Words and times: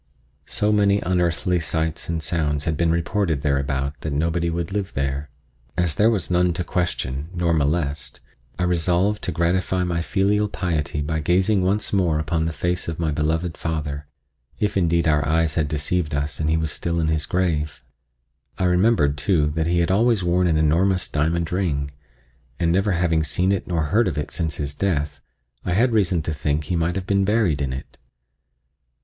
So 0.47 0.71
many 0.71 0.99
unearthly 1.01 1.59
sights 1.59 2.09
and 2.09 2.23
sounds 2.23 2.65
had 2.65 2.75
been 2.75 2.89
reported 2.89 3.43
thereabout 3.43 4.01
that 4.01 4.11
nobody 4.13 4.49
would 4.49 4.71
live 4.71 4.93
there. 4.95 5.29
As 5.77 5.93
there 5.93 6.09
was 6.09 6.31
none 6.31 6.53
to 6.53 6.63
question 6.63 7.29
nor 7.35 7.53
molest, 7.53 8.19
I 8.57 8.63
resolved 8.63 9.21
to 9.25 9.31
gratify 9.31 9.83
my 9.83 10.01
filial 10.01 10.47
piety 10.49 11.03
by 11.03 11.19
gazing 11.19 11.61
once 11.61 11.93
more 11.93 12.17
upon 12.17 12.45
the 12.45 12.51
face 12.51 12.87
of 12.87 12.97
my 12.97 13.11
beloved 13.11 13.55
father, 13.55 14.07
if 14.59 14.75
indeed 14.75 15.07
our 15.07 15.23
eyes 15.23 15.53
had 15.53 15.67
deceived 15.67 16.15
us 16.15 16.39
and 16.39 16.49
he 16.49 16.57
was 16.57 16.71
still 16.71 16.99
in 16.99 17.07
his 17.09 17.27
grave. 17.27 17.83
I 18.57 18.63
remembered, 18.63 19.19
too, 19.19 19.51
that 19.51 19.67
he 19.67 19.81
had 19.81 19.91
always 19.91 20.23
worn 20.23 20.47
an 20.47 20.57
enormous 20.57 21.07
diamond 21.07 21.51
ring, 21.51 21.91
and 22.59 22.71
never 22.71 22.93
having 22.93 23.23
seen 23.23 23.51
it 23.51 23.67
nor 23.67 23.83
heard 23.83 24.07
of 24.07 24.17
it 24.17 24.31
since 24.31 24.55
his 24.55 24.73
death, 24.73 25.21
I 25.63 25.73
had 25.73 25.91
reason 25.91 26.23
to 26.23 26.33
think 26.33 26.63
he 26.63 26.75
might 26.75 26.95
have 26.95 27.05
been 27.05 27.23
buried 27.23 27.61
in 27.61 27.71
it. 27.71 27.99